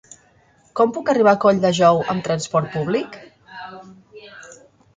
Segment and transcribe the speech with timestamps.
[0.79, 3.21] Com puc arribar a Colldejou amb trasport públic?